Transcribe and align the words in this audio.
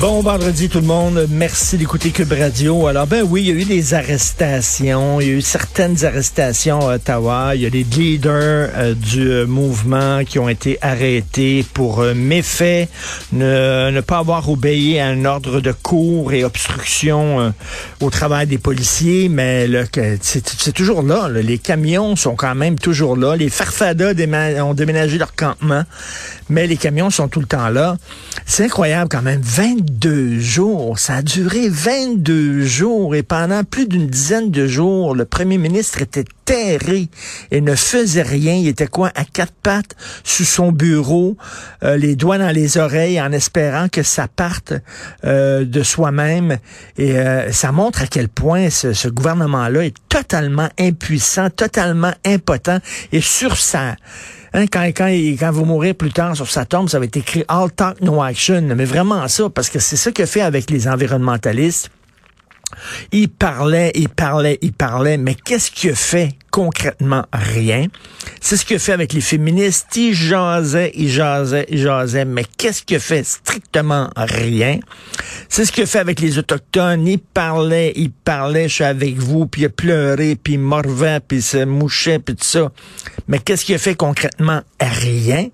Bon 0.00 0.22
vendredi 0.22 0.70
tout 0.70 0.80
le 0.80 0.86
monde, 0.86 1.26
merci 1.28 1.76
d'écouter 1.76 2.10
Cube 2.10 2.32
Radio. 2.32 2.86
Alors 2.86 3.06
ben 3.06 3.22
oui, 3.22 3.42
il 3.42 3.48
y 3.48 3.50
a 3.50 3.54
eu 3.60 3.66
des 3.66 3.92
arrestations, 3.92 5.20
il 5.20 5.26
y 5.26 5.30
a 5.30 5.34
eu 5.34 5.42
certaines 5.42 6.06
arrestations 6.06 6.88
à 6.88 6.94
Ottawa, 6.94 7.54
il 7.54 7.60
y 7.60 7.66
a 7.66 7.70
des 7.70 7.84
leaders 7.84 8.70
euh, 8.76 8.94
du 8.94 9.30
euh, 9.30 9.46
mouvement 9.46 10.24
qui 10.24 10.38
ont 10.38 10.48
été 10.48 10.78
arrêtés 10.80 11.66
pour 11.74 12.00
euh, 12.00 12.14
méfaits, 12.14 12.88
ne, 13.34 14.00
pas 14.00 14.16
avoir 14.16 14.48
obéi 14.48 14.98
à 14.98 15.06
un 15.08 15.26
ordre 15.26 15.60
de 15.60 15.72
cours 15.72 16.32
et 16.32 16.44
obstruction 16.44 17.40
euh, 17.40 17.50
au 18.00 18.08
travail 18.08 18.46
des 18.46 18.56
policiers, 18.56 19.28
mais 19.28 19.68
c'est 20.22 20.72
toujours 20.72 21.02
là, 21.02 21.28
là, 21.28 21.42
les 21.42 21.58
camions 21.58 22.16
sont 22.16 22.36
quand 22.36 22.54
même 22.54 22.78
toujours 22.78 23.18
là, 23.18 23.36
les 23.36 23.50
farfadas 23.50 24.14
ont 24.64 24.72
déménagé 24.72 25.18
leur 25.18 25.34
campement, 25.34 25.84
mais 26.48 26.66
les 26.66 26.78
camions 26.78 27.10
sont 27.10 27.28
tout 27.28 27.40
le 27.40 27.46
temps 27.46 27.68
là. 27.68 27.98
C'est 28.46 28.64
incroyable 28.64 29.10
quand 29.10 29.22
même, 29.22 29.42
22 29.42 29.89
jours, 30.38 30.98
ça 30.98 31.16
a 31.16 31.22
duré 31.22 31.68
22 31.68 32.62
jours 32.62 33.14
et 33.14 33.22
pendant 33.22 33.64
plus 33.64 33.86
d'une 33.86 34.06
dizaine 34.06 34.50
de 34.50 34.66
jours, 34.66 35.14
le 35.14 35.24
premier 35.24 35.58
ministre 35.58 36.02
était 36.02 36.24
terré 36.44 37.08
et 37.50 37.60
ne 37.60 37.74
faisait 37.74 38.22
rien. 38.22 38.54
Il 38.54 38.68
était 38.68 38.86
quoi 38.86 39.10
à 39.14 39.24
quatre 39.24 39.52
pattes 39.52 39.96
sous 40.24 40.44
son 40.44 40.72
bureau, 40.72 41.36
euh, 41.82 41.96
les 41.96 42.16
doigts 42.16 42.38
dans 42.38 42.50
les 42.50 42.78
oreilles 42.78 43.20
en 43.20 43.32
espérant 43.32 43.88
que 43.88 44.02
ça 44.02 44.28
parte 44.28 44.72
euh, 45.24 45.64
de 45.64 45.82
soi-même. 45.82 46.58
Et 46.96 47.18
euh, 47.18 47.52
ça 47.52 47.72
montre 47.72 48.02
à 48.02 48.06
quel 48.06 48.28
point 48.28 48.70
ce, 48.70 48.92
ce 48.92 49.08
gouvernement-là 49.08 49.84
est 49.84 49.96
totalement 50.08 50.68
impuissant, 50.78 51.50
totalement 51.50 52.12
impotent 52.24 52.78
et 53.12 53.20
sur 53.20 53.56
ça. 53.56 53.96
Hein, 54.52 54.66
quand, 54.66 54.84
quand, 54.88 55.08
quand 55.08 55.50
vous 55.52 55.64
mourrez 55.64 55.94
plus 55.94 56.12
tard 56.12 56.34
sur 56.34 56.48
sa 56.50 56.64
tombe, 56.64 56.88
ça 56.88 56.98
va 56.98 57.04
être 57.04 57.16
écrit 57.16 57.44
All 57.48 57.70
talk, 57.70 58.00
no 58.00 58.20
action. 58.20 58.62
Mais 58.62 58.84
vraiment 58.84 59.26
ça, 59.28 59.48
parce 59.48 59.70
que 59.70 59.78
c'est 59.78 59.96
ça 59.96 60.10
que 60.10 60.26
fait 60.26 60.40
avec 60.40 60.70
les 60.70 60.88
environnementalistes. 60.88 61.90
Il 63.12 63.28
parlait, 63.28 63.92
il 63.94 64.08
parlait, 64.08 64.58
il 64.62 64.72
parlait, 64.72 65.16
mais 65.16 65.34
qu'est-ce 65.34 65.70
qu'il 65.70 65.94
fait? 65.94 66.36
Concrètement? 66.50 67.24
Rien. 67.32 67.86
C'est 68.40 68.56
ce 68.56 68.64
qu'il 68.64 68.78
fait 68.78 68.92
avec 68.92 69.12
les 69.12 69.20
féministes. 69.20 69.96
Il 69.96 70.14
jasait, 70.14 70.92
il 70.94 71.08
jasait, 71.08 71.66
il 71.68 71.78
jasait, 71.78 72.24
mais 72.24 72.44
qu'est-ce 72.56 72.82
qu'il 72.82 73.00
fait? 73.00 73.24
Strictement 73.24 74.10
rien? 74.16 74.78
C'est 75.48 75.64
ce 75.64 75.72
qu'il 75.72 75.86
fait 75.86 75.98
avec 75.98 76.20
les 76.20 76.38
Autochtones. 76.38 77.06
Il 77.06 77.18
parlait, 77.18 77.92
il 77.96 78.10
parlait, 78.10 78.68
je 78.68 78.74
suis 78.74 78.84
avec 78.84 79.16
vous, 79.16 79.46
puis 79.46 79.62
il 79.62 79.66
a 79.66 79.68
pleuré, 79.68 80.36
puis 80.36 80.54
il 80.54 80.60
morvait, 80.60 81.20
puis 81.20 81.38
il 81.38 81.42
se 81.42 81.64
mouchait, 81.64 82.18
puis 82.18 82.34
tout 82.34 82.44
ça. 82.44 82.70
Mais 83.28 83.38
qu'est-ce 83.38 83.64
qu'il 83.64 83.78
fait 83.78 83.94
concrètement? 83.94 84.62
Rien? 84.80 85.48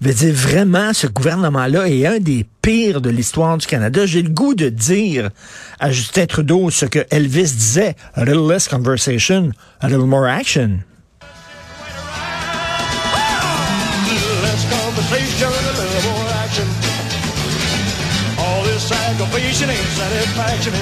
Veut 0.00 0.14
dire, 0.14 0.34
vraiment, 0.34 0.92
ce 0.92 1.06
gouvernement-là 1.06 1.88
est 1.88 2.06
un 2.06 2.18
des 2.18 2.46
pires 2.62 3.00
de 3.00 3.10
l'histoire 3.10 3.58
du 3.58 3.66
Canada. 3.66 4.06
J'ai 4.06 4.22
le 4.22 4.28
goût 4.28 4.54
de 4.54 4.68
dire 4.68 5.30
à 5.80 5.90
Justin 5.90 6.26
Trudeau 6.26 6.70
ce 6.70 6.86
que 6.86 7.00
Elvis 7.10 7.54
disait. 7.54 7.96
A 8.14 8.24
little 8.24 8.48
less 8.48 8.68
conversation, 8.68 9.50
a 9.82 9.88
little 9.88 10.06
more 10.06 10.28
action. 10.28 10.84
aggravation 19.12 19.70
ain't 19.70 19.92
satisfaction. 19.96 20.72
A 20.72 20.76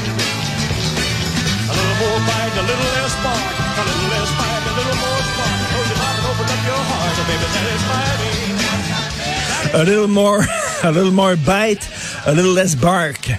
little 1.74 1.96
more 2.02 2.20
fight, 2.26 2.54
a 2.56 2.62
little 2.62 2.90
less 2.96 3.12
spark. 3.12 3.36
A 3.36 3.82
little 3.88 4.08
less 4.14 4.30
fight, 4.38 4.62
a 4.66 4.72
little 4.78 4.98
more 5.02 5.22
spark. 5.30 5.58
Close 5.70 5.88
your 5.90 5.98
mouth 5.98 6.18
and 6.18 6.26
open 6.30 6.46
up 6.54 6.62
your 6.70 6.82
heart, 6.90 7.12
so 7.16 7.22
baby, 7.30 7.46
satisfy 7.56 8.06
me. 8.22 8.32
A 9.72 9.84
little 9.84 10.08
more, 10.08 10.40
a 10.84 10.90
little 10.92 11.12
more 11.12 11.36
bite, 11.36 11.84
a 12.26 12.32
little 12.32 12.54
less 12.54 12.74
bark. 12.74 13.30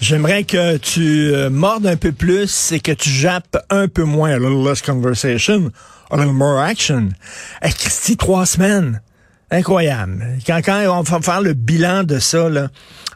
J'aimerais 0.00 0.44
que 0.44 0.76
tu 0.76 1.32
euh, 1.34 1.48
mordes 1.50 1.86
un 1.86 1.96
peu 1.96 2.12
plus 2.12 2.72
et 2.72 2.80
que 2.80 2.92
tu 2.92 3.08
jappes 3.08 3.56
un 3.70 3.88
peu 3.88 4.04
moins. 4.04 4.30
A 4.30 4.38
little 4.38 4.62
less 4.62 4.82
conversation, 4.82 5.72
a 6.10 6.16
little 6.16 6.32
more 6.32 6.60
action. 6.60 7.10
Hey, 7.62 7.72
Christy, 7.72 8.16
trois 8.16 8.46
semaines. 8.46 9.00
Incroyable. 9.50 10.38
Quand, 10.44 10.60
quand 10.64 10.82
on 10.88 11.02
va 11.02 11.20
faire 11.20 11.40
le 11.40 11.54
bilan 11.54 12.02
de 12.02 12.18
ça, 12.18 12.48
là, 12.48 12.68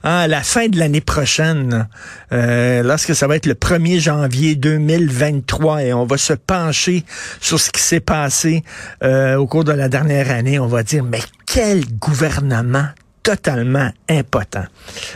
hein, 0.04 0.18
à 0.20 0.28
la 0.28 0.42
fin 0.42 0.68
de 0.68 0.78
l'année 0.78 1.00
prochaine, 1.00 1.88
euh, 2.32 2.84
lorsque 2.84 3.16
ça 3.16 3.26
va 3.26 3.34
être 3.34 3.46
le 3.46 3.54
1er 3.54 3.98
janvier 3.98 4.54
2023, 4.54 5.82
et 5.82 5.92
on 5.92 6.06
va 6.06 6.16
se 6.16 6.32
pencher 6.32 7.04
sur 7.40 7.58
ce 7.58 7.70
qui 7.70 7.82
s'est 7.82 8.00
passé 8.00 8.62
euh, 9.02 9.36
au 9.36 9.48
cours 9.48 9.64
de 9.64 9.72
la 9.72 9.88
dernière 9.88 10.30
année, 10.30 10.60
on 10.60 10.68
va 10.68 10.84
dire, 10.84 11.02
mais 11.02 11.20
quel 11.46 11.84
gouvernement 11.98 12.86
totalement 13.36 13.92
impotent. 14.08 14.66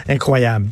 Incroyable. 0.08 0.70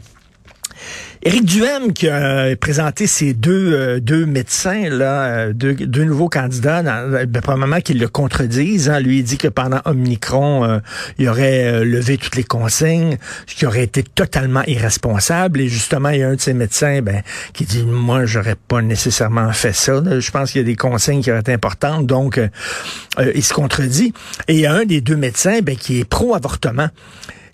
Éric 1.24 1.44
Duhem 1.44 1.92
qui 1.92 2.08
a 2.08 2.56
présenté 2.56 3.06
ses 3.06 3.32
deux 3.32 3.72
euh, 3.74 4.00
deux 4.00 4.26
médecins 4.26 4.88
là, 4.88 5.22
euh, 5.22 5.52
deux, 5.52 5.74
deux 5.74 6.02
nouveaux 6.02 6.28
candidats, 6.28 6.82
dans, 6.82 7.26
ben, 7.28 7.40
probablement 7.40 7.80
qu'ils 7.80 8.00
le 8.00 8.08
contredisent. 8.08 8.90
Hein. 8.90 8.98
Lui 8.98 9.18
il 9.18 9.22
dit 9.22 9.38
que 9.38 9.46
pendant 9.46 9.78
Omicron, 9.84 10.64
euh, 10.64 10.78
il 11.18 11.28
aurait 11.28 11.64
euh, 11.64 11.84
levé 11.84 12.18
toutes 12.18 12.34
les 12.34 12.42
consignes, 12.42 13.18
ce 13.46 13.54
qui 13.54 13.66
aurait 13.66 13.84
été 13.84 14.02
totalement 14.02 14.64
irresponsable. 14.66 15.60
Et 15.60 15.68
justement, 15.68 16.08
il 16.08 16.18
y 16.18 16.22
a 16.24 16.28
un 16.28 16.34
de 16.34 16.40
ses 16.40 16.54
médecins 16.54 17.02
ben, 17.02 17.22
qui 17.52 17.66
dit 17.66 17.84
moi 17.84 18.26
j'aurais 18.26 18.56
pas 18.56 18.82
nécessairement 18.82 19.52
fait 19.52 19.74
ça. 19.74 20.02
Je 20.18 20.30
pense 20.32 20.50
qu'il 20.50 20.60
y 20.60 20.64
a 20.64 20.66
des 20.66 20.76
consignes 20.76 21.22
qui 21.22 21.30
auraient 21.30 21.40
été 21.40 21.52
importantes, 21.52 22.04
donc 22.04 22.40
il 23.34 23.44
se 23.44 23.54
contredit. 23.54 24.12
Et 24.48 24.54
il 24.54 24.60
y 24.60 24.66
a 24.66 24.74
un 24.74 24.84
des 24.84 25.00
deux 25.00 25.16
médecins 25.16 25.60
ben, 25.62 25.76
qui 25.76 26.00
est 26.00 26.04
pro 26.04 26.34
avortement. 26.34 26.88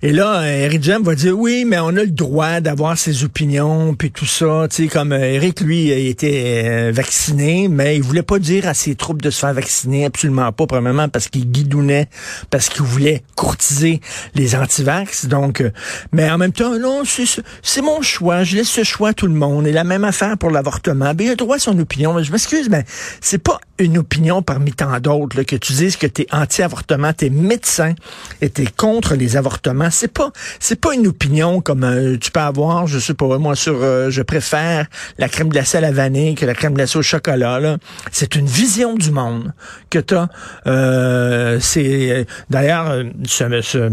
Et 0.00 0.12
là, 0.12 0.42
Eric 0.46 0.80
Jem 0.80 1.02
va 1.02 1.16
dire 1.16 1.36
oui, 1.36 1.64
mais 1.64 1.80
on 1.80 1.88
a 1.88 2.04
le 2.04 2.06
droit 2.06 2.60
d'avoir 2.60 2.96
ses 2.96 3.24
opinions 3.24 3.96
puis 3.96 4.12
tout 4.12 4.26
ça. 4.26 4.68
Tu 4.70 4.84
sais, 4.84 4.88
comme 4.88 5.12
Eric, 5.12 5.60
lui, 5.60 5.86
il 5.86 6.06
était 6.06 6.62
euh, 6.64 6.92
vacciné, 6.94 7.66
mais 7.66 7.96
il 7.96 8.02
voulait 8.02 8.22
pas 8.22 8.38
dire 8.38 8.68
à 8.68 8.74
ses 8.74 8.94
troupes 8.94 9.20
de 9.20 9.30
se 9.30 9.40
faire 9.40 9.52
vacciner, 9.52 10.04
absolument 10.04 10.52
pas, 10.52 10.68
premièrement 10.68 11.08
parce 11.08 11.26
qu'il 11.26 11.50
guidounait, 11.50 12.08
parce 12.48 12.68
qu'il 12.68 12.82
voulait 12.82 13.24
courtiser 13.34 14.00
les 14.36 14.54
antivax. 14.54 15.26
Donc, 15.26 15.62
euh, 15.62 15.72
mais 16.12 16.30
en 16.30 16.38
même 16.38 16.52
temps, 16.52 16.78
non, 16.78 17.02
c'est 17.04 17.82
mon 17.82 18.00
choix. 18.00 18.44
Je 18.44 18.54
laisse 18.54 18.70
ce 18.70 18.84
choix 18.84 19.08
à 19.08 19.14
tout 19.14 19.26
le 19.26 19.34
monde. 19.34 19.66
Et 19.66 19.72
la 19.72 19.82
même 19.82 20.04
affaire 20.04 20.38
pour 20.38 20.52
l'avortement. 20.52 21.12
Ben, 21.12 21.26
il 21.26 21.30
a 21.30 21.34
droit 21.34 21.56
à 21.56 21.58
son 21.58 21.76
opinion. 21.76 22.22
Je 22.22 22.30
m'excuse, 22.30 22.70
mais 22.70 22.84
c'est 23.20 23.42
pas 23.42 23.58
une 23.78 23.98
opinion 23.98 24.42
parmi 24.42 24.72
tant 24.72 24.98
d'autres 25.00 25.42
que 25.42 25.56
tu 25.56 25.72
dises 25.72 25.96
que 25.96 26.06
tu 26.06 26.22
es 26.22 26.26
anti-avortement, 26.32 27.12
tu 27.12 27.26
es 27.26 27.30
médecin 27.30 27.94
et 28.40 28.50
tu 28.50 28.62
es 28.62 28.66
contre 28.66 29.14
les 29.14 29.36
avortements. 29.36 29.90
C'est 29.90 30.12
pas 30.12 30.32
c'est 30.60 30.80
pas 30.80 30.94
une 30.94 31.06
opinion 31.06 31.60
comme 31.60 31.84
euh, 31.84 32.16
tu 32.18 32.30
peux 32.30 32.40
avoir, 32.40 32.86
je 32.86 32.98
sais 32.98 33.14
pas 33.14 33.38
moi 33.38 33.54
sur 33.54 33.76
euh, 33.82 34.10
je 34.10 34.22
préfère 34.22 34.86
la 35.18 35.28
crème 35.28 35.48
glacée 35.48 35.78
à 35.78 35.90
vanille 35.90 36.34
que 36.34 36.46
la 36.46 36.54
crème 36.54 36.74
glacée 36.74 36.98
au 36.98 37.02
chocolat 37.02 37.78
C'est 38.12 38.34
une 38.34 38.46
vision 38.46 38.94
du 38.94 39.10
monde 39.10 39.52
que 39.90 39.98
tu 39.98 40.14
as 40.14 40.28
euh, 40.66 41.58
c'est 41.60 42.26
d'ailleurs 42.50 43.02
ce, 43.24 43.60
ce 43.60 43.90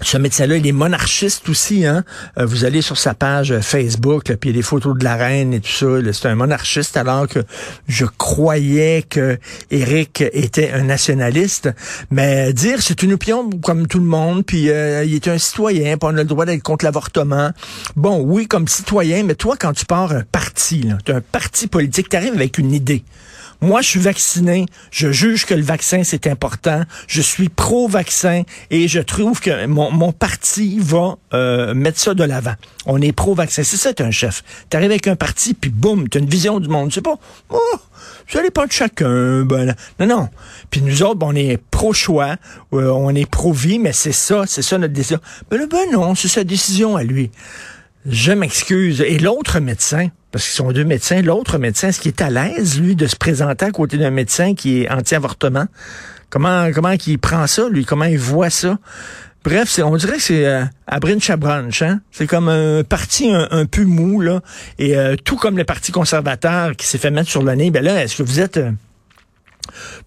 ce 0.00 0.18
médecin-là, 0.18 0.56
il 0.56 0.66
est 0.66 0.72
monarchiste 0.72 1.48
aussi. 1.48 1.86
Hein? 1.86 2.04
Euh, 2.38 2.46
vous 2.46 2.64
allez 2.64 2.82
sur 2.82 2.98
sa 2.98 3.14
page 3.14 3.58
Facebook, 3.60 4.24
puis 4.24 4.50
il 4.50 4.52
y 4.52 4.56
a 4.56 4.58
des 4.58 4.62
photos 4.62 4.98
de 4.98 5.04
la 5.04 5.16
reine 5.16 5.54
et 5.54 5.60
tout 5.60 5.70
ça. 5.70 5.86
C'est 6.12 6.28
un 6.28 6.34
monarchiste, 6.34 6.96
alors 6.96 7.28
que 7.28 7.40
je 7.86 8.04
croyais 8.04 9.04
que 9.08 9.38
Eric 9.70 10.24
était 10.32 10.72
un 10.72 10.84
nationaliste. 10.84 11.70
Mais 12.10 12.52
dire, 12.52 12.82
c'est 12.82 13.02
une 13.02 13.12
opinion 13.12 13.48
comme 13.62 13.86
tout 13.86 14.00
le 14.00 14.06
monde, 14.06 14.44
puis 14.44 14.70
euh, 14.70 15.04
il 15.04 15.14
est 15.14 15.28
un 15.28 15.38
citoyen, 15.38 15.96
puis 15.96 16.08
on 16.10 16.16
a 16.16 16.22
le 16.22 16.24
droit 16.24 16.44
d'être 16.44 16.62
contre 16.62 16.84
l'avortement. 16.84 17.50
Bon, 17.96 18.20
oui, 18.20 18.46
comme 18.46 18.68
citoyen, 18.68 19.22
mais 19.22 19.34
toi, 19.34 19.56
quand 19.58 19.72
tu 19.72 19.86
pars 19.86 20.12
un 20.12 20.22
parti, 20.22 20.88
tu 21.04 21.12
un 21.12 21.20
parti 21.20 21.68
politique, 21.68 22.08
tu 22.08 22.16
arrives 22.16 22.34
avec 22.34 22.58
une 22.58 22.72
idée. 22.72 23.04
Moi, 23.60 23.82
je 23.82 23.88
suis 23.88 24.00
vacciné. 24.00 24.66
Je 24.90 25.12
juge 25.12 25.46
que 25.46 25.54
le 25.54 25.62
vaccin, 25.62 26.02
c'est 26.04 26.26
important. 26.26 26.82
Je 27.06 27.22
suis 27.22 27.48
pro-vaccin 27.48 28.42
et 28.70 28.88
je 28.88 29.00
trouve 29.00 29.40
que 29.40 29.66
mon, 29.66 29.90
mon 29.90 30.12
parti 30.12 30.78
va 30.80 31.16
euh, 31.32 31.74
mettre 31.74 31.98
ça 31.98 32.14
de 32.14 32.24
l'avant. 32.24 32.54
On 32.86 33.00
est 33.00 33.12
pro-vaccin. 33.12 33.62
C'est 33.62 33.76
ça, 33.76 33.92
t'es 33.92 34.04
un 34.04 34.10
chef. 34.10 34.42
T'arrives 34.70 34.90
avec 34.90 35.06
un 35.06 35.16
parti, 35.16 35.54
puis 35.54 35.70
boum, 35.70 36.08
t'as 36.08 36.20
une 36.20 36.28
vision 36.28 36.60
du 36.60 36.68
monde. 36.68 36.92
C'est 36.92 37.02
pas, 37.02 37.16
oh, 37.50 37.76
ça 38.28 38.42
dépend 38.42 38.66
de 38.66 38.72
chacun. 38.72 39.42
Ben, 39.44 39.74
non, 40.00 40.06
non. 40.06 40.28
Puis 40.70 40.82
nous 40.82 41.02
autres, 41.02 41.16
ben, 41.16 41.28
on 41.30 41.34
est 41.34 41.58
pro-choix, 41.70 42.36
on 42.72 43.14
est 43.14 43.28
pro-vie, 43.28 43.78
mais 43.78 43.92
c'est 43.92 44.12
ça, 44.12 44.44
c'est 44.46 44.62
ça 44.62 44.78
notre 44.78 44.92
décision. 44.92 45.20
Ben, 45.50 45.66
ben 45.70 45.90
non, 45.92 46.14
c'est 46.14 46.28
sa 46.28 46.44
décision 46.44 46.96
à 46.96 47.02
lui. 47.02 47.30
Je 48.06 48.32
m'excuse. 48.32 49.00
Et 49.00 49.18
l'autre 49.18 49.60
médecin, 49.60 50.08
parce 50.30 50.44
qu'ils 50.44 50.54
sont 50.54 50.72
deux 50.72 50.84
médecins, 50.84 51.22
l'autre 51.22 51.58
médecin, 51.58 51.88
est-ce 51.88 52.00
qu'il 52.00 52.10
est 52.10 52.22
à 52.22 52.30
l'aise, 52.30 52.80
lui, 52.80 52.96
de 52.96 53.06
se 53.06 53.16
présenter 53.16 53.64
à 53.64 53.70
côté 53.70 53.96
d'un 53.96 54.10
médecin 54.10 54.54
qui 54.54 54.82
est 54.82 54.90
anti-avortement? 54.90 55.66
Comment, 56.28 56.70
comment 56.72 56.90
il 57.06 57.18
prend 57.18 57.46
ça, 57.46 57.68
lui? 57.68 57.84
Comment 57.84 58.04
il 58.04 58.18
voit 58.18 58.50
ça? 58.50 58.78
Bref, 59.44 59.78
on 59.84 59.96
dirait 59.96 60.16
que 60.16 60.22
c'est 60.22 60.46
euh, 60.46 60.64
à 60.86 61.00
brinch 61.00 61.28
à 61.28 61.36
hein? 61.36 62.00
C'est 62.10 62.26
comme 62.26 62.48
un 62.48 62.82
parti 62.82 63.30
un, 63.30 63.66
peu 63.66 63.84
mou, 63.84 64.20
là. 64.20 64.40
Et 64.78 64.96
euh, 64.96 65.16
tout 65.22 65.36
comme 65.36 65.58
le 65.58 65.64
Parti 65.64 65.92
conservateur 65.92 66.74
qui 66.76 66.86
s'est 66.86 66.98
fait 66.98 67.10
mettre 67.10 67.30
sur 67.30 67.42
le 67.42 67.54
nez, 67.54 67.70
ben 67.70 67.84
là, 67.84 68.02
est-ce 68.02 68.16
que 68.16 68.22
vous 68.22 68.40
êtes 68.40 68.56
euh, 68.56 68.72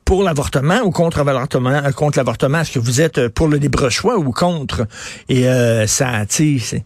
pour 0.06 0.24
l'avortement 0.24 0.82
ou 0.82 0.92
contre 0.92 1.24
l'avortement? 1.24 1.70
Euh, 1.70 1.92
contre 1.92 2.18
l'avortement, 2.18 2.62
est-ce 2.62 2.72
que 2.74 2.80
vous 2.80 3.00
êtes 3.00 3.28
pour 3.28 3.48
le 3.48 3.58
libre 3.58 3.90
choix 3.90 4.18
ou 4.18 4.32
contre? 4.32 4.88
Et 5.30 5.46
ça, 5.86 6.26
tu 6.28 6.60
sais, 6.60 6.84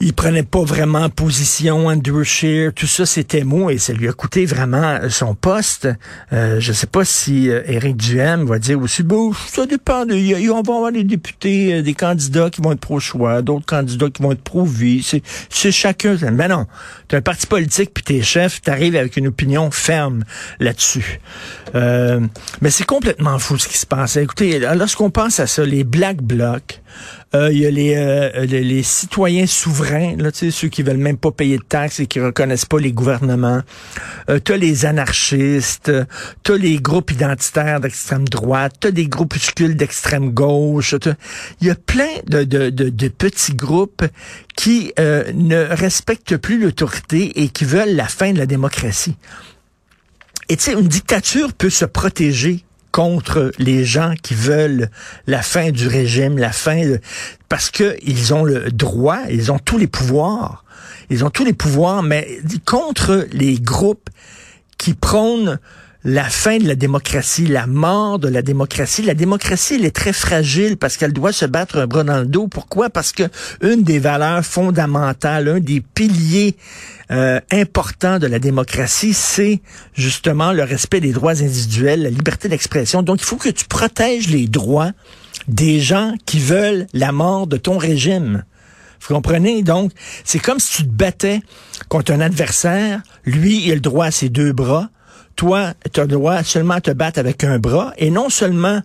il 0.00 0.12
prenait 0.12 0.44
pas 0.44 0.62
vraiment 0.62 1.08
position, 1.08 1.88
Andrew 1.88 2.22
Scheer, 2.22 2.72
tout 2.72 2.86
ça 2.86 3.04
c'était 3.04 3.42
mou 3.42 3.68
et 3.68 3.78
ça 3.78 3.92
lui 3.92 4.08
a 4.08 4.12
coûté 4.12 4.46
vraiment 4.46 4.98
son 5.10 5.34
poste. 5.34 5.88
Euh, 6.32 6.60
je 6.60 6.72
sais 6.72 6.86
pas 6.86 7.04
si 7.04 7.50
euh, 7.50 7.62
Éric 7.66 7.96
Duhem 7.96 8.44
va 8.46 8.60
dire 8.60 8.80
aussi, 8.80 9.02
bon, 9.02 9.32
ça 9.48 9.66
dépend, 9.66 10.06
de, 10.06 10.14
on 10.50 10.62
va 10.62 10.74
avoir 10.74 10.92
des 10.92 11.02
députés, 11.02 11.74
euh, 11.74 11.82
des 11.82 11.94
candidats 11.94 12.48
qui 12.48 12.60
vont 12.60 12.72
être 12.72 12.80
pro-choix, 12.80 13.42
d'autres 13.42 13.66
candidats 13.66 14.08
qui 14.08 14.22
vont 14.22 14.30
être 14.30 14.42
pro-vie, 14.42 15.04
c'est 15.50 15.72
chacun. 15.72 16.16
Mais 16.32 16.46
non, 16.46 16.66
tu 17.08 17.16
un 17.16 17.20
parti 17.20 17.48
politique 17.48 17.90
puis 17.92 18.04
t'es 18.04 18.22
chef, 18.22 18.62
t'arrives 18.62 18.94
avec 18.94 19.16
une 19.16 19.26
opinion 19.26 19.72
ferme 19.72 20.22
là-dessus. 20.60 21.20
Euh, 21.74 22.20
mais 22.60 22.70
c'est 22.70 22.86
complètement 22.86 23.38
fou 23.40 23.58
ce 23.58 23.66
qui 23.66 23.78
se 23.78 23.86
passe. 23.86 24.16
Écoutez, 24.16 24.60
lorsqu'on 24.76 25.10
pense 25.10 25.40
à 25.40 25.48
ça, 25.48 25.64
les 25.64 25.82
Black 25.82 26.22
Blocs, 26.22 26.80
euh, 27.34 27.52
il 27.52 27.58
y 27.58 27.66
a 27.66 27.70
les, 27.70 27.94
euh, 27.94 28.46
les, 28.46 28.64
les, 28.64 28.82
citoyens 28.82 29.46
souverains, 29.46 30.16
là, 30.16 30.30
ceux 30.32 30.68
qui 30.68 30.82
veulent 30.82 30.96
même 30.96 31.18
pas 31.18 31.30
payer 31.30 31.58
de 31.58 31.62
taxes 31.62 32.00
et 32.00 32.06
qui 32.06 32.20
reconnaissent 32.20 32.64
pas 32.64 32.78
les 32.78 32.92
gouvernements. 32.92 33.60
Euh, 34.30 34.38
t'as 34.38 34.56
les 34.56 34.86
anarchistes, 34.86 35.92
t'as 36.42 36.56
les 36.56 36.78
groupes 36.78 37.10
identitaires 37.10 37.80
d'extrême 37.80 38.26
droite, 38.26 38.76
t'as 38.80 38.92
des 38.92 39.08
groupuscules 39.08 39.76
d'extrême 39.76 40.30
gauche. 40.30 40.94
Il 41.60 41.66
y 41.66 41.70
a 41.70 41.74
plein 41.74 42.08
de, 42.26 42.44
de, 42.44 42.70
de, 42.70 42.88
de 42.88 43.08
petits 43.08 43.54
groupes 43.54 44.04
qui 44.56 44.92
euh, 44.98 45.30
ne 45.34 45.56
respectent 45.56 46.38
plus 46.38 46.58
l'autorité 46.58 47.42
et 47.42 47.48
qui 47.50 47.66
veulent 47.66 47.94
la 47.94 48.06
fin 48.06 48.32
de 48.32 48.38
la 48.38 48.46
démocratie. 48.46 49.16
Et 50.48 50.56
tu 50.56 50.64
sais, 50.64 50.72
une 50.72 50.88
dictature 50.88 51.52
peut 51.52 51.68
se 51.68 51.84
protéger 51.84 52.64
contre 52.92 53.52
les 53.58 53.84
gens 53.84 54.14
qui 54.22 54.34
veulent 54.34 54.90
la 55.26 55.42
fin 55.42 55.70
du 55.70 55.86
régime, 55.88 56.38
la 56.38 56.52
fin 56.52 56.84
de... 56.84 57.00
parce 57.48 57.70
que 57.70 57.96
ils 58.02 58.34
ont 58.34 58.44
le 58.44 58.70
droit, 58.70 59.20
ils 59.30 59.52
ont 59.52 59.58
tous 59.58 59.78
les 59.78 59.86
pouvoirs. 59.86 60.64
Ils 61.10 61.24
ont 61.24 61.30
tous 61.30 61.44
les 61.44 61.52
pouvoirs, 61.52 62.02
mais 62.02 62.40
contre 62.66 63.26
les 63.32 63.58
groupes 63.58 64.10
qui 64.76 64.94
prônent 64.94 65.58
la 66.04 66.24
fin 66.24 66.58
de 66.58 66.66
la 66.66 66.76
démocratie, 66.76 67.46
la 67.46 67.66
mort 67.66 68.18
de 68.18 68.28
la 68.28 68.42
démocratie. 68.42 69.02
La 69.02 69.14
démocratie, 69.14 69.74
elle 69.74 69.84
est 69.84 69.94
très 69.94 70.12
fragile 70.12 70.76
parce 70.76 70.96
qu'elle 70.96 71.12
doit 71.12 71.32
se 71.32 71.44
battre 71.44 71.78
un 71.78 71.86
bras 71.86 72.04
dans 72.04 72.20
le 72.20 72.26
dos. 72.26 72.46
Pourquoi? 72.46 72.88
Parce 72.88 73.12
que 73.12 73.24
une 73.62 73.82
des 73.82 73.98
valeurs 73.98 74.44
fondamentales, 74.44 75.48
un 75.48 75.60
des 75.60 75.80
piliers 75.80 76.56
euh, 77.10 77.40
importants 77.50 78.18
de 78.18 78.28
la 78.28 78.38
démocratie, 78.38 79.12
c'est 79.12 79.60
justement 79.92 80.52
le 80.52 80.62
respect 80.62 81.00
des 81.00 81.12
droits 81.12 81.42
individuels, 81.42 82.02
la 82.02 82.10
liberté 82.10 82.48
d'expression. 82.48 83.02
Donc, 83.02 83.20
il 83.20 83.24
faut 83.24 83.36
que 83.36 83.48
tu 83.48 83.64
protèges 83.64 84.28
les 84.28 84.46
droits 84.46 84.92
des 85.48 85.80
gens 85.80 86.14
qui 86.26 86.38
veulent 86.38 86.86
la 86.92 87.10
mort 87.10 87.46
de 87.48 87.56
ton 87.56 87.76
régime. 87.76 88.44
Vous 89.00 89.14
comprenez? 89.14 89.62
Donc, 89.62 89.92
c'est 90.24 90.38
comme 90.38 90.60
si 90.60 90.78
tu 90.78 90.82
te 90.84 90.92
battais 90.92 91.40
contre 91.88 92.12
un 92.12 92.20
adversaire. 92.20 93.00
Lui, 93.24 93.64
il 93.64 93.72
a 93.72 93.74
le 93.74 93.80
droit 93.80 94.06
à 94.06 94.10
ses 94.10 94.28
deux 94.28 94.52
bras 94.52 94.90
toi, 95.38 95.72
tu 95.92 96.04
dois 96.08 96.42
seulement 96.42 96.80
te 96.80 96.90
battre 96.90 97.20
avec 97.20 97.44
un 97.44 97.60
bras 97.60 97.92
et 97.96 98.10
non 98.10 98.28
seulement 98.28 98.82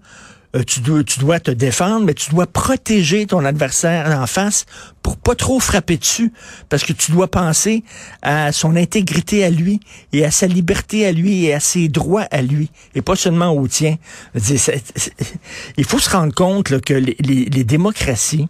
euh, 0.56 0.62
tu, 0.64 0.82
dois, 0.82 1.40
te 1.40 1.50
défendre, 1.50 2.06
mais 2.06 2.14
tu 2.14 2.30
dois 2.30 2.46
protéger 2.46 3.26
ton 3.26 3.44
adversaire 3.44 4.16
en 4.22 4.28
face 4.28 4.68
pour 5.02 5.18
pas 5.18 5.34
trop 5.34 5.60
frapper 5.60 5.98
dessus, 5.98 6.32
parce 6.70 6.84
que 6.84 6.94
tu 6.94 7.12
dois 7.12 7.28
penser 7.28 7.84
à 8.22 8.52
son 8.52 8.76
intégrité 8.76 9.44
à 9.44 9.50
lui 9.50 9.80
et 10.14 10.24
à 10.24 10.30
sa 10.30 10.46
liberté 10.46 11.08
à 11.08 11.12
lui 11.12 11.46
et 11.46 11.56
à 11.56 11.60
ses 11.60 11.90
droits 11.90 12.28
à 12.30 12.44
lui, 12.44 12.70
et 12.94 13.02
pas 13.02 13.16
seulement 13.16 13.50
au 13.50 13.68
tien. 13.68 13.96
Il 14.36 15.86
faut 15.86 16.00
se 16.00 16.12
rendre 16.12 16.36
compte 16.36 16.80
que 16.82 16.94
les 16.94 17.64
démocraties 17.64 18.48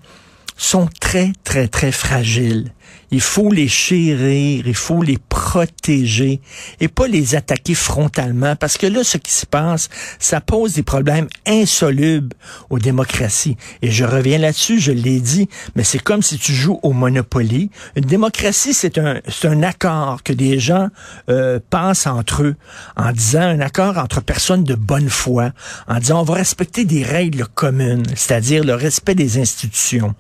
sont 0.58 0.90
très, 1.00 1.32
très, 1.46 1.70
très 1.70 1.94
fragiles. 1.94 2.74
Il 3.12 3.22
faut 3.22 3.52
les 3.52 3.68
chérir, 3.68 4.66
il 4.66 4.76
faut 4.76 5.02
les 5.02 5.18
protéger 5.18 6.42
et 6.80 6.88
pas 6.88 7.08
les 7.08 7.36
attaquer 7.36 7.76
frontalement 7.76 8.56
parce 8.56 8.78
que 8.78 8.88
là, 8.88 9.04
ce 9.04 9.18
qui 9.18 9.32
se 9.32 9.46
passe, 9.46 9.90
ça 10.20 10.42
pose 10.42 10.74
des 10.74 10.84
problèmes 10.84 11.28
insolubles 11.46 12.36
aux 12.70 12.80
démocraties. 12.80 13.58
Et 13.82 13.92
je 13.92 14.04
reviens 14.04 14.40
là-dessus, 14.40 14.80
je 14.80 14.92
l'ai 14.92 15.20
dit, 15.20 15.48
mais 15.76 15.84
c'est 15.84 16.00
comme 16.00 16.24
si 16.24 16.38
tu 16.38 16.54
joues 16.54 16.80
au 16.82 16.92
Monopoly. 16.92 17.70
Une 17.96 18.06
démocratie, 18.06 18.74
c'est 18.74 18.98
un, 18.98 19.20
un 19.44 19.64
accord 19.64 20.24
que 20.24 20.34
des 20.34 20.60
gens 20.60 20.90
euh, 21.30 21.60
pensent 21.70 22.08
entre 22.08 22.44
eux 22.44 22.56
en 22.96 23.12
disant 23.12 23.42
un 23.42 23.60
accord 23.60 23.98
entre 23.98 24.22
personnes 24.22 24.64
de 24.64 24.76
bonne 24.76 25.10
foi, 25.10 25.52
en 25.88 26.00
disant 26.00 26.22
on 26.22 26.24
va 26.24 26.36
respecter 26.36 26.86
des 26.86 27.04
règles 27.04 27.46
communes, 27.46 28.04
c'est-à-dire 28.16 28.64
le 28.64 28.74
respect 28.74 29.16
des 29.16 29.40
institutions. 29.40 30.16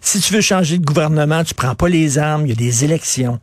Si 0.00 0.20
tu 0.20 0.32
veux 0.32 0.40
changer 0.40 0.78
de 0.78 0.84
gouvernement, 0.84 1.44
tu 1.44 1.54
prends 1.54 1.74
pas 1.74 1.88
les 1.88 1.99
il 2.00 2.48
y 2.48 2.52
a 2.52 2.54
des 2.54 2.84
élections. 2.84 3.40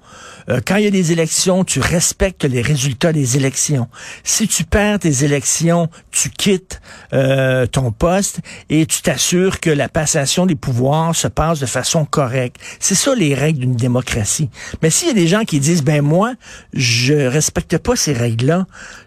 Euh, 0.49 0.59
quand 0.65 0.77
il 0.77 0.85
y 0.85 0.87
a 0.87 0.91
des 0.91 1.11
élections, 1.11 1.63
tu 1.63 1.79
respectes 1.79 2.45
les 2.45 2.61
résultats 2.61 3.13
des 3.13 3.37
élections. 3.37 3.87
Si 4.23 4.47
tu 4.47 4.63
perds 4.63 4.99
tes 4.99 5.23
élections, 5.23 5.89
tu 6.11 6.29
quittes 6.29 6.81
euh, 7.13 7.65
ton 7.65 7.91
poste 7.91 8.39
et 8.69 8.85
tu 8.85 9.01
t'assures 9.01 9.59
que 9.59 9.69
la 9.69 9.89
passation 9.89 10.45
des 10.45 10.55
pouvoirs 10.55 11.15
se 11.15 11.27
passe 11.27 11.59
de 11.59 11.65
façon 11.65 12.05
correcte. 12.05 12.57
C'est 12.79 12.95
ça 12.95 13.13
les 13.15 13.35
règles 13.35 13.59
d'une 13.59 13.75
démocratie. 13.75 14.49
Mais 14.81 14.89
s'il 14.89 15.09
y 15.09 15.11
a 15.11 15.13
des 15.13 15.27
gens 15.27 15.43
qui 15.43 15.59
disent, 15.59 15.83
ben 15.83 16.01
moi, 16.01 16.33
je 16.73 17.13
respecte 17.13 17.77
pas 17.77 17.95
ces 17.95 18.13
règles-là, 18.13 18.65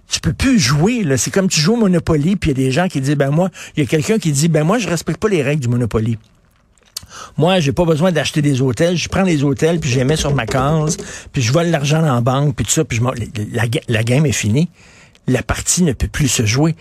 tu 0.08 0.20
peux 0.20 0.32
plus 0.32 0.58
jouer. 0.58 1.04
C'est 1.16 1.30
comme 1.30 1.48
tu 1.48 1.60
joues 1.60 1.74
au 1.74 1.76
Monopoly, 1.76 2.36
puis 2.36 2.50
il 2.50 2.58
y 2.58 2.60
a 2.60 2.66
des 2.66 2.72
gens 2.72 2.88
qui 2.88 3.00
disent, 3.00 3.16
ben 3.16 3.30
moi, 3.30 3.50
il 3.76 3.80
y 3.80 3.86
a 3.86 3.88
quelqu'un 3.88 4.18
qui 4.18 4.32
dit, 4.32 4.48
ben 4.48 4.64
moi, 4.64 4.78
je 4.78 4.88
respecte 4.88 5.20
pas 5.20 5.28
les 5.28 5.42
règles 5.42 5.62
du 5.62 5.68
Monopoly. 5.68 6.18
Moi, 7.36 7.60
j'ai 7.60 7.72
pas 7.72 7.84
besoin 7.84 8.12
d'acheter 8.12 8.42
des 8.42 8.60
hôtels. 8.60 8.96
Je 8.96 9.08
prends 9.08 9.22
les 9.22 9.44
hôtels, 9.44 9.80
puis 9.80 9.90
je 9.90 9.98
les 9.98 10.04
mets 10.04 10.16
sur 10.16 10.34
ma 10.34 10.46
case, 10.46 10.96
puis 11.32 11.42
je 11.42 11.52
vole 11.52 11.68
l'argent 11.68 12.00
dans 12.00 12.14
la 12.14 12.20
banque, 12.20 12.56
puis 12.56 12.64
tout 12.64 12.72
ça, 12.72 12.84
puis 12.84 12.98
je 12.98 13.02
la, 13.52 13.64
la 13.88 14.02
game 14.04 14.26
est 14.26 14.32
finie. 14.32 14.68
La 15.26 15.42
partie 15.42 15.82
ne 15.82 15.92
peut 15.92 16.08
plus 16.08 16.28
se 16.28 16.44
jouer. 16.44 16.74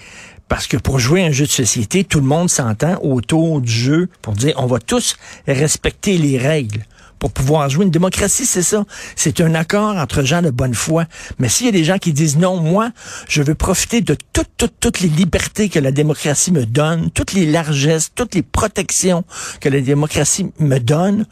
Parce 0.50 0.66
que 0.66 0.78
pour 0.78 1.00
jouer 1.00 1.24
un 1.24 1.32
jeu 1.32 1.46
de 1.46 1.52
société, 1.52 2.04
tout 2.04 2.20
le 2.20 2.26
monde 2.26 2.50
s'entend 2.50 3.00
autour 3.04 3.62
du 3.62 3.72
jeu 3.72 4.10
pour 4.24 4.34
dire 4.34 4.56
on 4.58 4.66
va 4.66 4.80
tous 4.80 5.16
respecter 5.48 6.18
les 6.18 6.40
règles 6.40 6.82
pour 7.20 7.32
pouvoir 7.32 7.70
jouer. 7.70 7.86
Une 7.86 7.92
démocratie, 7.92 8.46
c'est 8.46 8.64
ça. 8.64 8.86
C'est 9.16 9.42
un 9.42 9.54
accord 9.54 9.98
entre 9.98 10.24
gens 10.24 10.42
de 10.42 10.50
bonne 10.50 10.74
foi. 10.74 11.06
Mais 11.38 11.50
s'il 11.50 11.66
y 11.66 11.70
a 11.70 11.74
des 11.74 11.84
gens 11.84 11.98
qui 11.98 12.14
disent 12.14 12.38
non, 12.38 12.58
moi, 12.58 12.92
je 13.28 13.44
veux 13.44 13.56
profiter 13.56 14.02
de 14.02 14.16
toutes, 14.34 14.50
toutes, 14.58 14.80
toutes 14.80 15.00
les 15.02 15.10
libertés 15.10 15.70
que 15.70 15.80
la 15.80 15.92
démocratie 15.92 16.52
me 16.52 16.66
donne, 16.66 17.12
toutes 17.12 17.34
les 17.34 17.46
largesses, 17.46 18.12
toutes 18.16 18.36
les 18.36 18.42
protections 18.42 19.24
que 19.60 19.70
la 19.70 19.82
démocratie 19.82 20.52
me 20.60 20.80
donne, 20.80 21.26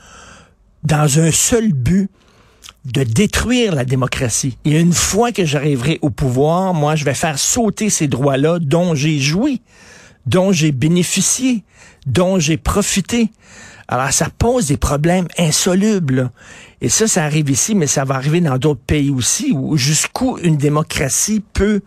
dans 0.84 1.20
un 1.20 1.32
seul 1.32 1.74
but, 1.74 2.10
de 2.86 3.04
détruire 3.04 3.76
la 3.76 3.84
démocratie. 3.84 4.58
Et 4.64 4.80
une 4.80 4.94
fois 4.94 5.32
que 5.32 5.46
j'arriverai 5.46 6.00
au 6.02 6.10
pouvoir, 6.10 6.74
moi, 6.74 6.96
je 6.96 7.04
vais 7.04 7.14
faire 7.14 7.38
sauter 7.38 7.90
ces 7.90 8.08
droits-là 8.08 8.60
dont 8.60 8.96
j'ai 8.96 9.20
joui, 9.20 9.62
dont 10.26 10.52
j'ai 10.52 10.72
bénéficié, 10.72 11.64
dont 12.06 12.40
j'ai 12.40 12.58
profité. 12.58 13.30
Alors, 13.88 14.12
ça 14.12 14.28
pose 14.38 14.68
des 14.68 14.78
problèmes 14.78 15.28
insolubles. 15.38 16.30
Et 16.82 16.90
ça, 16.90 17.08
ça 17.08 17.24
arrive 17.24 17.50
ici, 17.50 17.74
mais 17.74 17.88
ça 17.88 18.04
va 18.04 18.16
arriver 18.16 18.42
dans 18.42 18.58
d'autres 18.58 18.82
pays 18.86 19.10
aussi, 19.10 19.52
où 19.54 19.78
jusqu'où 19.78 20.38
une 20.40 20.58
démocratie 20.58 21.42
peut, 21.54 21.82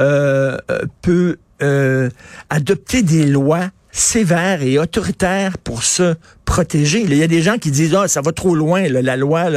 euh, 0.00 0.58
euh, 0.70 0.80
peut 1.02 1.38
euh, 1.62 2.10
adopter 2.50 3.02
des 3.02 3.26
lois 3.26 3.70
sévères 3.92 4.62
et 4.62 4.78
autoritaires 4.78 5.56
pour 5.56 5.82
se 5.82 6.16
protéger. 6.44 7.00
Il 7.00 7.14
y 7.14 7.22
a 7.22 7.28
des 7.28 7.40
gens 7.40 7.56
qui 7.58 7.70
disent, 7.70 7.94
ah, 7.94 8.08
ça 8.08 8.20
va 8.20 8.32
trop 8.32 8.54
loin, 8.54 8.86
la 8.88 9.16
loi 9.16 9.48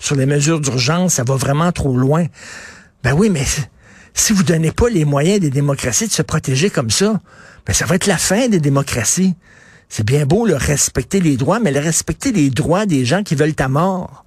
sur 0.00 0.16
les 0.16 0.26
mesures 0.26 0.60
d'urgence, 0.60 1.14
ça 1.14 1.24
va 1.24 1.36
vraiment 1.36 1.70
trop 1.70 1.96
loin. 1.96 2.26
Ben 3.04 3.12
oui, 3.12 3.30
mais 3.30 3.44
si 4.14 4.32
vous 4.32 4.42
donnez 4.42 4.72
pas 4.72 4.88
les 4.88 5.04
moyens 5.04 5.38
des 5.40 5.50
démocraties 5.50 6.08
de 6.08 6.12
se 6.12 6.22
protéger 6.22 6.70
comme 6.70 6.90
ça, 6.90 7.20
ben 7.66 7.72
ça 7.72 7.84
va 7.84 7.94
être 7.94 8.06
la 8.06 8.18
fin 8.18 8.48
des 8.48 8.58
démocraties. 8.58 9.34
C'est 9.88 10.04
bien 10.04 10.26
beau 10.26 10.46
le 10.46 10.56
respecter 10.56 11.20
les 11.20 11.36
droits, 11.36 11.60
mais 11.60 11.70
le 11.70 11.80
respecter 11.80 12.32
les 12.32 12.50
droits 12.50 12.86
des 12.86 13.04
gens 13.04 13.22
qui 13.22 13.34
veulent 13.34 13.54
ta 13.54 13.68
mort. 13.68 14.24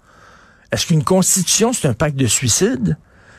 Est-ce 0.72 0.88
qu'une 0.88 1.04
constitution, 1.04 1.74
c'est 1.74 1.88
un 1.88 1.94
pacte 1.94 2.18
de 2.18 2.28
suicide? 2.28 2.98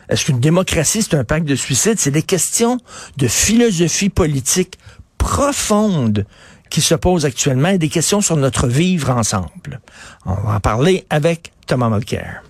Est-ce 0.08 0.24
qu'une 0.24 0.40
démocratie, 0.40 1.02
c'est 1.02 1.14
un 1.14 1.24
pacte 1.24 1.46
de 1.46 1.54
suicide? 1.54 1.98
C'est 1.98 2.10
des 2.10 2.22
questions 2.22 2.78
de 3.16 3.28
philosophie 3.28 4.08
politique 4.08 4.78
profonde 5.18 6.24
qui 6.70 6.80
se 6.80 6.94
posent 6.94 7.24
actuellement 7.24 7.68
et 7.68 7.78
des 7.78 7.88
questions 7.88 8.20
sur 8.20 8.36
notre 8.36 8.66
vivre 8.66 9.10
ensemble. 9.10 9.80
On 10.24 10.34
va 10.34 10.56
en 10.56 10.60
parler 10.60 11.06
avec 11.10 11.52
Thomas 11.66 11.88
Mulcair. 11.88 12.42